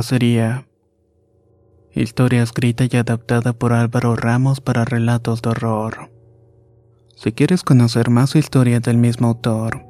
[0.00, 0.66] Cacería.
[1.94, 6.10] Historia escrita y adaptada por Álvaro Ramos para relatos de horror.
[7.16, 9.84] Si quieres conocer más historias del mismo autor,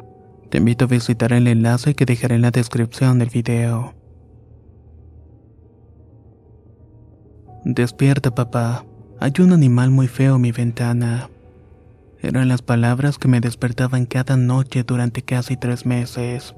[0.51, 3.95] te invito a visitar el enlace que dejaré en la descripción del video.
[7.65, 8.85] Despierta, papá.
[9.21, 11.31] Hay un animal muy feo en mi ventana.
[12.21, 16.57] Eran las palabras que me despertaban cada noche durante casi tres meses.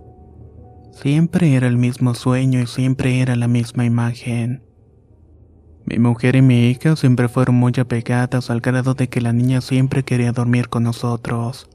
[0.93, 4.63] Siempre era el mismo sueño y siempre era la misma imagen.
[5.87, 9.61] Mi mujer y mi hija siempre fueron muy apegadas al grado de que la niña
[9.61, 11.69] siempre quería dormir con nosotros.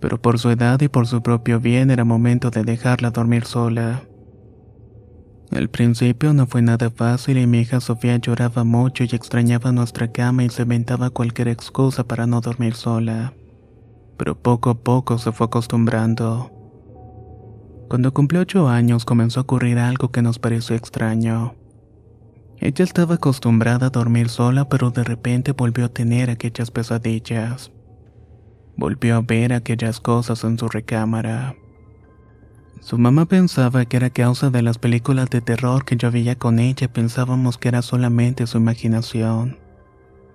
[0.00, 4.02] Pero por su edad y por su propio bien era momento de dejarla dormir sola.
[5.50, 10.12] Al principio no fue nada fácil y mi hija Sofía lloraba mucho y extrañaba nuestra
[10.12, 13.32] cama y se inventaba cualquier excusa para no dormir sola.
[14.18, 16.57] Pero poco a poco se fue acostumbrando.
[17.88, 21.54] Cuando cumplió ocho años comenzó a ocurrir algo que nos pareció extraño.
[22.58, 27.72] Ella estaba acostumbrada a dormir sola, pero de repente volvió a tener aquellas pesadillas.
[28.76, 31.56] Volvió a ver aquellas cosas en su recámara.
[32.80, 36.58] Su mamá pensaba que era causa de las películas de terror que yo veía con
[36.58, 39.58] ella pensábamos que era solamente su imaginación.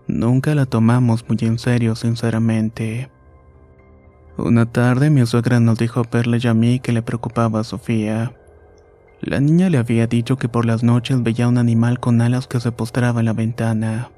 [0.08, 3.09] Nunca la tomamos muy en serio, sinceramente.
[4.38, 7.63] Una tarde mi suegra nos dijo a Perla y a mí que le preocupaba a
[7.63, 8.33] Sofía.
[9.21, 12.59] La niña le había dicho que por las noches veía un animal con alas que
[12.59, 14.09] se postraba en la ventana.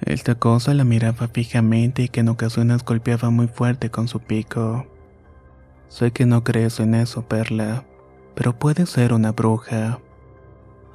[0.00, 4.86] Esta cosa la miraba fijamente y que en ocasiones golpeaba muy fuerte con su pico.
[5.88, 7.84] Sé que no crees en eso, Perla,
[8.34, 10.00] pero puede ser una bruja.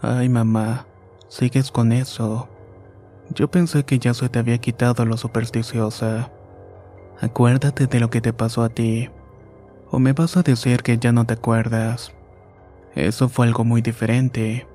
[0.01, 0.85] Ay, mamá,
[1.29, 2.49] sigues con eso.
[3.33, 6.29] Yo pensé que ya se te había quitado lo supersticiosa.
[7.21, 9.09] Acuérdate de lo que te pasó a ti.
[9.91, 12.13] O me vas a decir que ya no te acuerdas.
[12.95, 14.67] Eso fue algo muy diferente.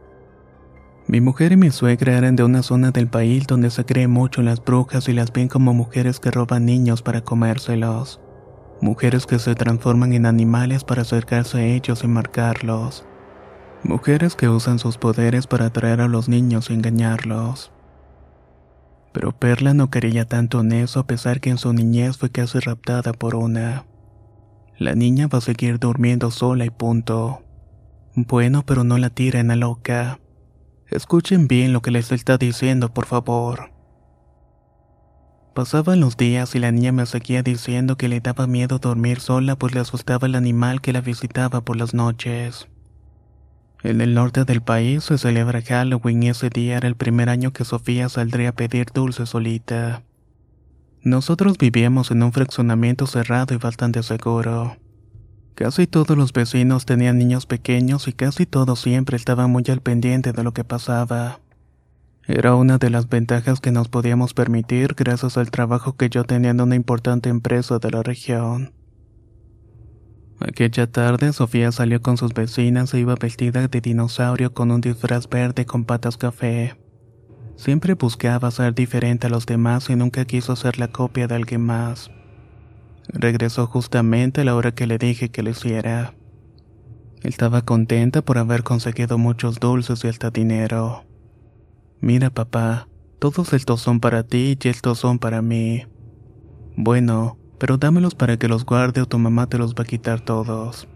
[1.09, 4.43] Mi mujer y mi suegra eran de una zona del país donde se cree mucho
[4.43, 8.21] las brujas y las ven como mujeres que roban niños para comérselos.
[8.81, 13.05] Mujeres que se transforman en animales para acercarse a ellos y marcarlos.
[13.83, 17.73] Mujeres que usan sus poderes para atraer a los niños y engañarlos.
[19.17, 22.59] Pero Perla no quería tanto en eso a pesar que en su niñez fue casi
[22.59, 23.87] raptada por una.
[24.79, 27.43] La niña va a seguir durmiendo sola y punto.
[28.15, 30.21] Bueno, pero no la tiren a loca.
[30.91, 33.71] Escuchen bien lo que les está diciendo, por favor.
[35.55, 39.57] Pasaban los días y la niña me seguía diciendo que le daba miedo dormir sola
[39.57, 42.69] pues le asustaba el animal que la visitaba por las noches.
[43.87, 47.53] En el norte del país se celebra Halloween y ese día era el primer año
[47.53, 50.03] que Sofía saldría a pedir dulce solita.
[51.03, 54.77] Nosotros vivíamos en un fraccionamiento cerrado y bastante seguro.
[55.55, 60.33] Casi todos los vecinos tenían niños pequeños y casi todos siempre estaban muy al pendiente
[60.33, 61.39] de lo que pasaba.
[62.27, 66.51] Era una de las ventajas que nos podíamos permitir gracias al trabajo que yo tenía
[66.51, 68.73] en una importante empresa de la región.
[70.41, 75.29] Aquella tarde Sofía salió con sus vecinas e iba vestida de dinosaurio con un disfraz
[75.29, 76.77] verde con patas café.
[77.57, 81.63] Siempre buscaba ser diferente a los demás y nunca quiso ser la copia de alguien
[81.63, 82.11] más.
[83.09, 86.15] Regresó justamente a la hora que le dije que lo hiciera.
[87.23, 91.05] Estaba contenta por haber conseguido muchos dulces y hasta dinero.
[92.01, 95.87] Mira papá, todos estos son para ti y estos son para mí.
[96.77, 100.21] Bueno, pero dámelos para que los guarde o tu mamá te los va a quitar
[100.21, 100.89] todos.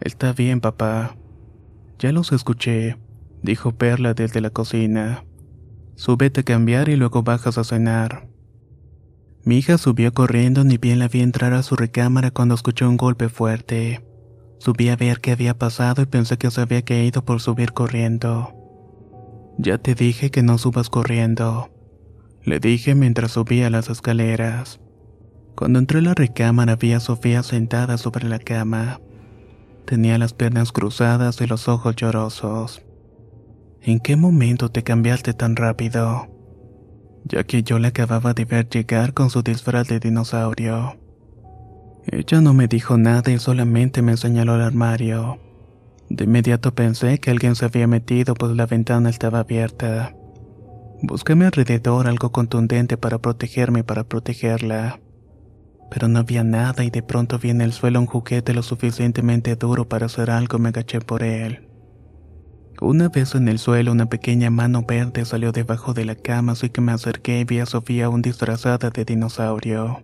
[0.00, 1.16] Está bien, papá.
[1.98, 2.96] Ya los escuché,
[3.42, 5.24] dijo Perla desde la cocina.
[5.96, 8.28] Súbete a cambiar y luego bajas a cenar.
[9.44, 12.96] Mi hija subió corriendo ni bien la vi entrar a su recámara cuando escuchó un
[12.96, 14.04] golpe fuerte.
[14.58, 18.54] Subí a ver qué había pasado y pensé que se había caído por subir corriendo.
[19.58, 21.70] Ya te dije que no subas corriendo.
[22.42, 24.80] Le dije mientras subía las escaleras.
[25.56, 29.00] Cuando entré a la recámara vi a Sofía sentada sobre la cama.
[29.86, 32.82] Tenía las piernas cruzadas y los ojos llorosos.
[33.80, 36.26] ¿En qué momento te cambiaste tan rápido?
[37.24, 40.96] Ya que yo la acababa de ver llegar con su disfraz de dinosaurio.
[42.06, 45.38] Ella no me dijo nada y solamente me señaló el armario.
[46.10, 50.14] De inmediato pensé que alguien se había metido pues la ventana estaba abierta.
[51.02, 55.00] Busqué a mi alrededor algo contundente para protegerme y para protegerla.
[55.90, 59.56] Pero no había nada y de pronto vi en el suelo un juguete lo suficientemente
[59.56, 61.68] duro para hacer algo me agaché por él.
[62.80, 66.70] Una vez en el suelo una pequeña mano verde salió debajo de la cama así
[66.70, 70.02] que me acerqué y vi a Sofía aún disfrazada de dinosaurio.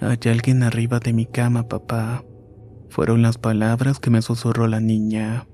[0.00, 2.24] Hay alguien arriba de mi cama, papá.
[2.88, 5.46] Fueron las palabras que me susurró la niña.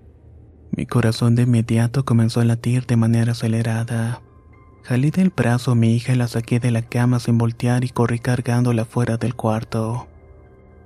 [0.71, 4.23] Mi corazón de inmediato comenzó a latir de manera acelerada.
[4.87, 7.89] Jalé del brazo a mi hija y la saqué de la cama sin voltear y
[7.89, 10.07] corrí cargándola fuera del cuarto.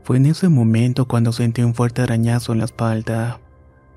[0.05, 3.41] Fue en ese momento cuando sentí un fuerte arañazo en la espalda.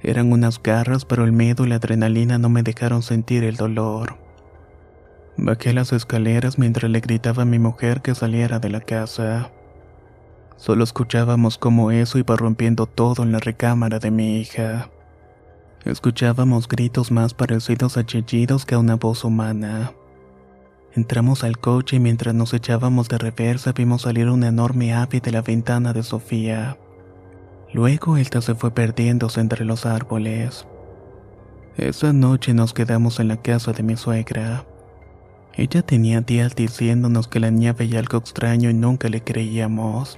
[0.01, 4.17] Eran unas garras, pero el miedo y la adrenalina no me dejaron sentir el dolor.
[5.37, 9.51] Bajé las escaleras mientras le gritaba a mi mujer que saliera de la casa.
[10.57, 14.89] Solo escuchábamos cómo eso iba rompiendo todo en la recámara de mi hija.
[15.85, 19.91] Escuchábamos gritos más parecidos a chillidos que a una voz humana.
[20.93, 25.31] Entramos al coche y mientras nos echábamos de reversa vimos salir un enorme ave de
[25.31, 26.77] la ventana de Sofía.
[27.73, 30.65] Luego esta se fue perdiéndose entre los árboles.
[31.75, 34.65] Esa noche nos quedamos en la casa de mi suegra.
[35.53, 40.17] Ella tenía días diciéndonos que la niña veía algo extraño y nunca le creíamos.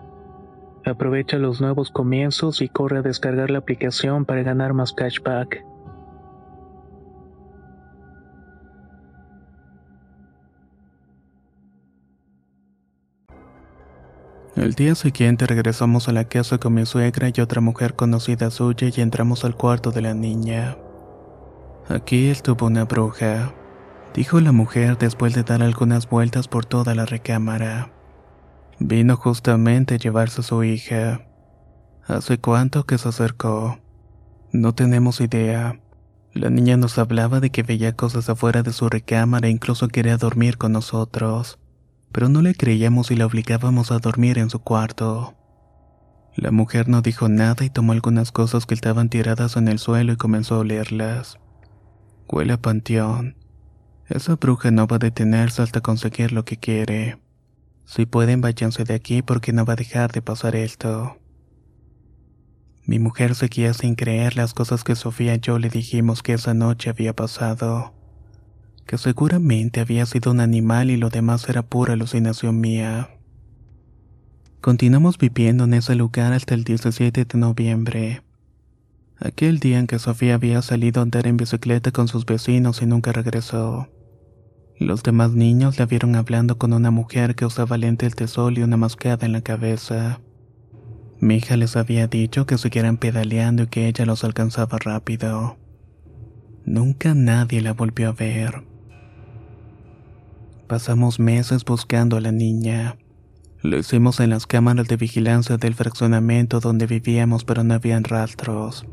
[0.85, 5.63] Aprovecha los nuevos comienzos y corre a descargar la aplicación para ganar más cashback.
[14.55, 18.89] El día siguiente regresamos a la casa con mi suegra y otra mujer conocida suya
[18.95, 20.77] y entramos al cuarto de la niña.
[21.87, 23.53] Aquí estuvo una bruja,
[24.13, 27.91] dijo la mujer después de dar algunas vueltas por toda la recámara.
[28.83, 31.21] Vino justamente a llevarse a su hija.
[32.07, 33.77] ¿Hace cuánto que se acercó?
[34.51, 35.79] No tenemos idea.
[36.33, 40.17] La niña nos hablaba de que veía cosas afuera de su recámara e incluso quería
[40.17, 41.59] dormir con nosotros.
[42.11, 45.35] pero no le creíamos y la obligábamos a dormir en su cuarto.
[46.35, 50.11] La mujer no dijo nada y tomó algunas cosas que estaban tiradas en el suelo
[50.11, 51.37] y comenzó a olerlas.
[52.27, 53.37] Huele panteón.
[54.09, 57.19] Esa bruja no va a detenerse hasta conseguir lo que quiere.
[57.93, 61.17] Si pueden, váyanse de aquí porque no va a dejar de pasar esto.
[62.85, 66.53] Mi mujer seguía sin creer las cosas que Sofía y yo le dijimos que esa
[66.53, 67.93] noche había pasado.
[68.85, 73.09] Que seguramente había sido un animal y lo demás era pura alucinación mía.
[74.61, 78.21] Continuamos viviendo en ese lugar hasta el 17 de noviembre.
[79.19, 82.85] Aquel día en que Sofía había salido a andar en bicicleta con sus vecinos y
[82.85, 83.89] nunca regresó.
[84.81, 88.63] Los demás niños la vieron hablando con una mujer que usaba lentes de sol y
[88.63, 90.21] una mascada en la cabeza.
[91.19, 95.59] Mi hija les había dicho que siguieran pedaleando y que ella los alcanzaba rápido.
[96.65, 98.63] Nunca nadie la volvió a ver.
[100.65, 102.97] Pasamos meses buscando a la niña.
[103.61, 108.87] Lo hicimos en las cámaras de vigilancia del fraccionamiento donde vivíamos, pero no habían rastros.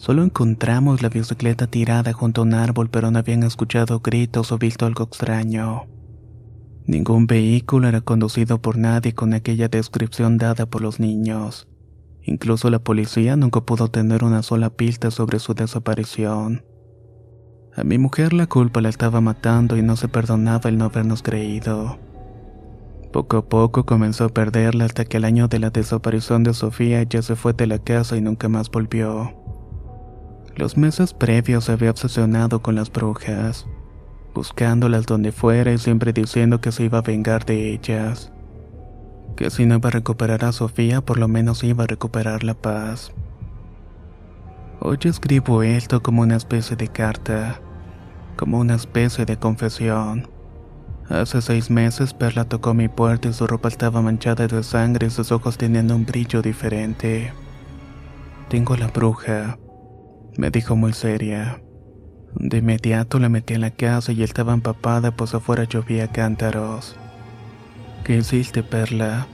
[0.00, 4.56] Solo encontramos la bicicleta tirada junto a un árbol, pero no habían escuchado gritos o
[4.56, 5.88] visto algo extraño.
[6.86, 11.68] Ningún vehículo era conducido por nadie con aquella descripción dada por los niños.
[12.22, 16.64] Incluso la policía nunca pudo tener una sola pista sobre su desaparición.
[17.76, 21.22] A mi mujer la culpa la estaba matando y no se perdonaba el no habernos
[21.22, 21.98] creído.
[23.12, 27.02] Poco a poco comenzó a perderla hasta que el año de la desaparición de Sofía
[27.02, 29.39] ya se fue de la casa y nunca más volvió.
[30.60, 33.64] Los meses previos se había obsesionado con las brujas,
[34.34, 38.30] buscándolas donde fuera y siempre diciendo que se iba a vengar de ellas.
[39.36, 42.52] Que si no iba a recuperar a Sofía, por lo menos iba a recuperar la
[42.52, 43.10] paz.
[44.80, 47.58] Hoy escribo esto como una especie de carta,
[48.36, 50.28] como una especie de confesión.
[51.08, 55.10] Hace seis meses Perla tocó mi puerta y su ropa estaba manchada de sangre y
[55.10, 57.32] sus ojos tenían un brillo diferente.
[58.50, 59.56] Tengo la bruja,
[60.36, 61.62] me dijo muy seria.
[62.34, 66.96] De inmediato la metí en la casa y estaba empapada pues afuera llovía cántaros.
[68.04, 69.26] ¿Qué hiciste, Perla?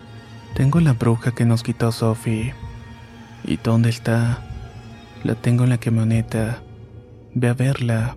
[0.54, 2.54] Tengo la bruja que nos quitó Sophie.
[3.44, 4.42] ¿Y dónde está?
[5.22, 6.62] La tengo en la camioneta.
[7.34, 8.16] Ve a verla.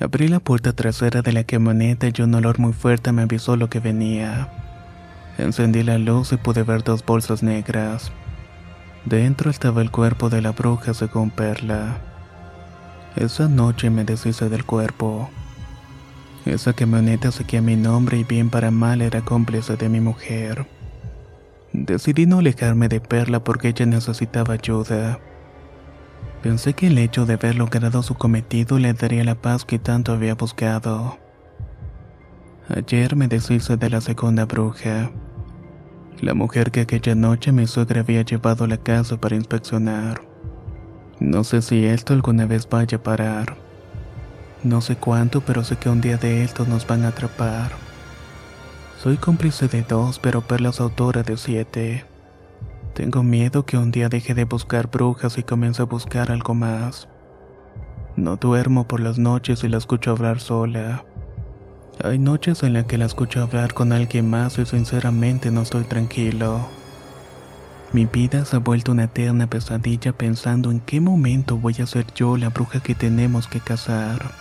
[0.00, 3.68] Abrí la puerta trasera de la camioneta y un olor muy fuerte me avisó lo
[3.68, 4.48] que venía.
[5.38, 8.12] Encendí la luz y pude ver dos bolsas negras.
[9.04, 11.98] Dentro estaba el cuerpo de la bruja según Perla.
[13.16, 15.28] Esa noche me deshice del cuerpo.
[16.46, 20.66] Esa camioneta seguía mi nombre y bien para mal era cómplice de mi mujer.
[21.72, 25.18] Decidí no alejarme de Perla porque ella necesitaba ayuda.
[26.42, 30.12] Pensé que el hecho de haber logrado su cometido le daría la paz que tanto
[30.12, 31.18] había buscado.
[32.68, 35.10] Ayer me deshice de la segunda bruja,
[36.20, 40.22] la mujer que aquella noche mi suegra había llevado a la casa para inspeccionar.
[41.20, 43.56] No sé si esto alguna vez vaya a parar.
[44.62, 47.72] No sé cuánto, pero sé que un día de estos nos van a atrapar.
[48.98, 52.04] Soy cómplice de dos, pero Perla es autora de siete.
[52.94, 57.08] Tengo miedo que un día deje de buscar brujas y comience a buscar algo más.
[58.16, 61.04] No duermo por las noches y la escucho hablar sola.
[62.02, 65.84] Hay noches en las que la escucho hablar con alguien más y sinceramente no estoy
[65.84, 66.66] tranquilo.
[67.92, 72.06] Mi vida se ha vuelto una eterna pesadilla pensando en qué momento voy a ser
[72.14, 74.32] yo la bruja que tenemos que cazar.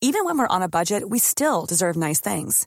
[0.00, 2.66] Even when we're on a budget, we still deserve nice things.